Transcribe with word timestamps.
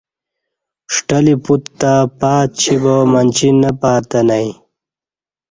ݜٹلی 0.93 1.35
پوت 1.43 1.63
تہ 1.79 1.91
پہ 2.17 2.31
اچی 2.43 2.75
با 2.81 2.93
منچی 3.11 3.49
نہ 3.61 3.71
پاتہ 3.79 4.19
نئی 4.27 4.49